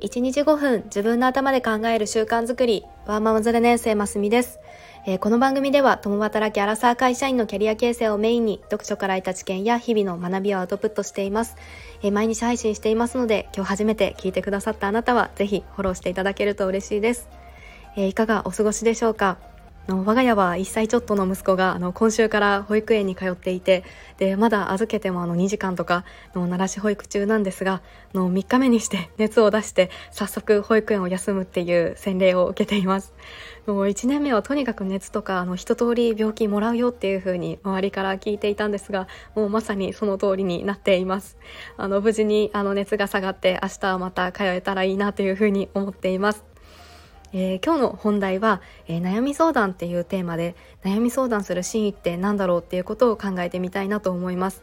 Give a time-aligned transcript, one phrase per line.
[0.00, 2.84] 1日5分自分の頭で考える習慣づくり。
[3.08, 4.60] ワーママズレ年生ますみです、
[5.06, 11.56] えー、この番組では共働きアラサー会社員のキャリア形成をメインに読書から得た知見や日々の学びをアウトプットしています、
[12.02, 17.30] えー、毎日配信していますので今日初めて聞いてくださったあなたはぜひフォローしていただけると嬉しいです、
[17.96, 19.38] えー、いかがお過ごしでしょうか？
[19.88, 23.84] の我が家は1歳ちょっとの息子があの今週から保育園に通っていて
[24.18, 27.80] でまだ預けてもあの2時間とかの慣らし保育中なんですが
[28.12, 33.14] の3日目にして 熱を出して早速保育園を休むっていう洗礼を受けています。
[33.66, 41.36] もう1年目はとにかく熱とかあの一通り病気もらうよっていう風に周りから聞いていたんですがもうまさにその通りになっています。
[41.76, 46.47] あの無事にあの熱が下がって明日はまた通えたらいいなという風に思っています。
[47.32, 54.62] えー、今日の本題は、えー、悩み相談っていうテーマで悩み相談する真意って何だろうっていうことを考えてみたいなと思います、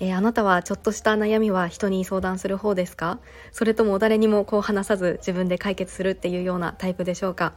[0.00, 3.18] えー、あなたはちょっとした悩みは人に相談する方ですか？
[3.52, 7.52] それとも誰にもこう話さず自分で解決するっていうようなタイプでしょうか？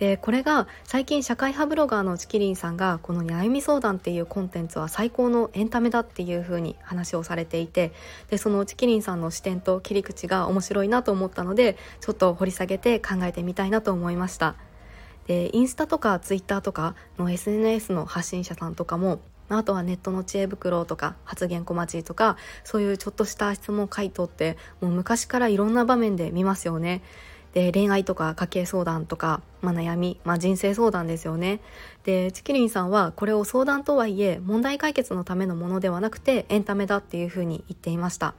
[0.00, 7.92] でこれが最近社会派ブロガーのチキリンさんがこの悩み相談っていうコンテンツは最高のエンタメだっていう風に話をされていて
[8.30, 14.54] でそのチキリンさんの視点と切り口が面白いなと思ったのでちょっと掘り下げて考えてみたいなと思いました。
[15.26, 19.20] でインスタとかツイッターとかの SNS の発信者さんとかも
[19.50, 27.02] あとはネットの知恵袋とか発言小町とかそういうちょっとした質問回答ってもう昔からいろんな場面で見ますよね。
[27.52, 31.60] で恋愛とか家計相談とか、まあ、悩み、まあ、人生相談ですよね。
[32.04, 38.34] でチキリンさんはこれを相談とはいえ問題解決のためのものではなくてエンタメだっていうふうに言っていました。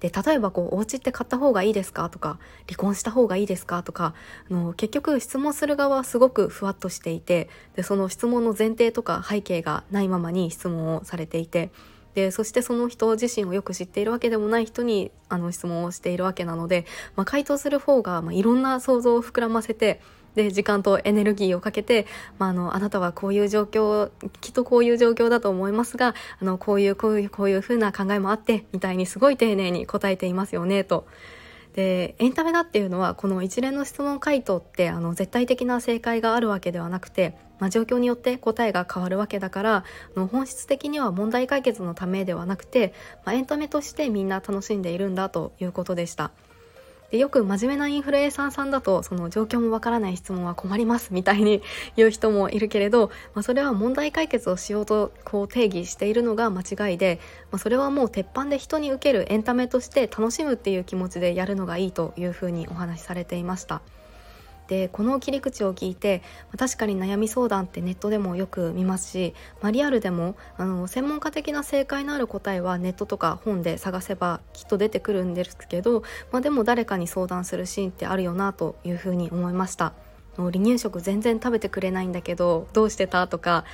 [0.00, 2.10] で例えばこうお家って買った方がいいですか？
[2.10, 3.84] とか離婚した方がいいですか？
[3.84, 4.14] とか
[4.50, 11.70] あの結局質問する側はすごくふわっとしていてでその質問の前提とか背景がないままに質問をされていて
[12.14, 16.84] でそしてその人自身をよく知っているわけでもない人にあの質問をしているわけなので、
[17.16, 20.00] まあ、回答する方が、まあ、いろんな想像を膨らませて
[20.34, 22.06] で時間とエネルギーをかけて、
[22.38, 31.06] まあ、あのあなたはこういう状況きっとこういう状況だと思いますがあのこういうこういうこういうふうな考えもあってみたいにすごい丁寧に答えていますよねと。
[31.74, 39.84] でエンタメだっていうのはこの一連の質問回答ってあの絶対的な正解があるわけではなくて、まあ、状況によって答えが変わるわけだから
[40.14, 42.92] の本質的には問題解決のためではなくて、
[43.24, 46.30] まあ、エンタメとしてみんな楽しんでいるんだということでした。
[47.12, 51.62] でよく真面目なインフルエンサーさんだとその状況もわからない質問は困りますみたいに
[51.94, 57.20] 言う人もいるけれど、まあ、それは問題解決をしようとこう定義しているのが間違いで、
[57.50, 63.82] まあ、それはもう鉄板で人に受けるエンタメとして楽しむっていう気持ちでやるのがいいというふうにお話しされていました。
[64.72, 66.22] でこの切り口を聞いて
[66.56, 79.92] 確かに悩み相談ってネットでもよく見ますし、ま、リアルでもあの専門家的な正解のある答えはネットとか本で探せばきっと出てくるんですけど、まあ、でも誰かに相談するシーンってあるよなというふうに思いました。
[80.38, 83.66] 離乳食全然食べてくれないんだけどどうしてたとか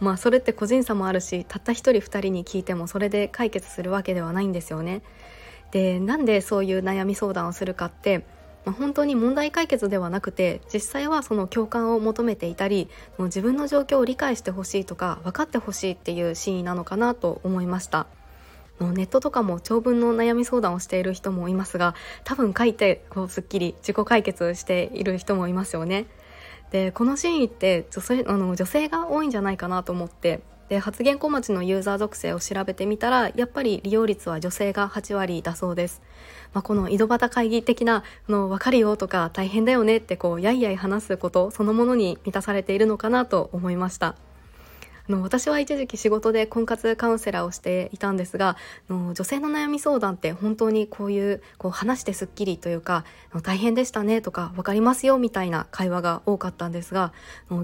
[0.00, 5.02] まあそれって個人差もあるしたった1人2人に聞いてもそれで解決するわけではないんですよね。
[5.72, 8.24] でなんでそういう悩み相談をするかって
[8.66, 18.06] まあ、本当に問題解決ではなくて実際はその共感を求めていたりもう自分の状況を理解してほしいとか分かってほしいっていう真意なのかなと思いました。
[18.78, 21.94] ネットとかも長文の悩み相談をしている人もいますが
[22.24, 26.04] 多分書いてこうすっきり自己解決している人もいますよね。
[26.72, 36.02] でこの真意って女性あの女性が多いんじゃないかなと思ってで発言小町のユーザー属性を調べてみたらやっぱり利用率は女性が8割だそうです、
[36.52, 44.16] まあ、この井戸端会議的なの分かるよとか大変だよねってこうやいやい話すことそのものに満たされているのかなと思いました。
[45.08, 48.56] の私は一時期仕事で婚活カウンセラーをしていたんですが
[48.88, 53.04] の女性の悩み相談って本当にこういうこう話してすっきりというか
[53.42, 57.12] 大変でしたねとか分かりますよみたいな会話が多かったんですが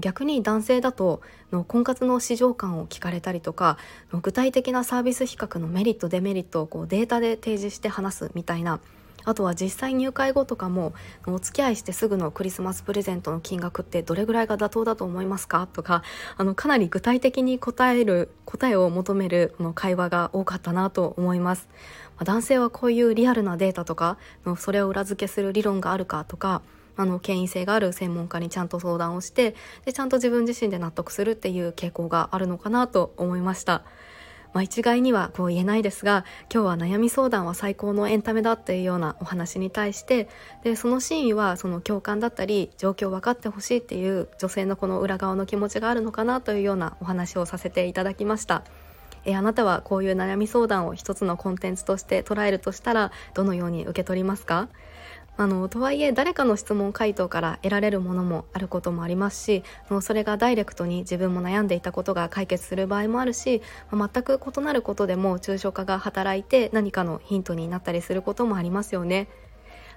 [0.01, 1.21] 逆に男性だと
[1.67, 3.77] 婚活の市場感を聞かれたりとか
[4.21, 8.79] 具体的なサービス比較のメリットデメリットをこうデータで提示して話すみたいな
[9.25, 10.93] あとは実際入会後とかも
[11.25, 15.67] お付き合いしてすぐのクリスマスプレゼントの金額ってどれぐらいが妥当だと思いますか？
[15.71, 16.03] とか
[16.37, 21.67] あのかなり具体的に答える答えを求めるの会話が多かったなと思います。
[22.23, 26.61] 男性はこういうリアルなデータとかのそれを裏付けする理論があるかとか
[26.95, 33.83] あの権威性がある専門家にちゃんと相談をしてでちゃんと自分自身で納得するっていう傾向があるのかなと思いました。
[34.53, 40.29] まあ、一概にはこう言えないですが今日は悩み相談は最高のエンタメだっていうようなお話に対して
[40.63, 48.63] でその真意はその共感だったり状況を分かってほしいっていう女性のこの裏側の気持ちがあるのかなというようなお話をさせていただきました。
[49.25, 54.67] えあなたはこういう悩み相談を一つのコンテンツとして捉えるとしたらどのように受け取りますか？
[55.35, 59.63] あのとはいえ誰かの質問回答から得られるものもあることもありますし
[60.01, 69.27] それがダイレクトに自分も悩んでいたことが解決する場合もあるし全く異なることでも抽象化が働いて何かのヒントになったりすることもありますよね。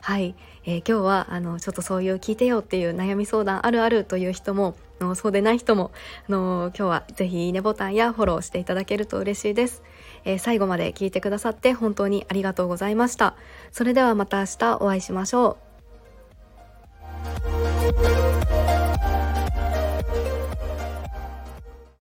[0.03, 5.91] はい、えー、今日はあのちょっとそういう聞いてよっていう悩み相談あるあるという人ものそうでない人も
[6.29, 9.83] あの今日はぜひいいねボタンやフォローしていただけると嬉しいです、
[10.27, 13.35] えー、最後まで聞いてくださって本当にありがとうございました。
[13.73, 15.66] それではまた明日お会いしましょう。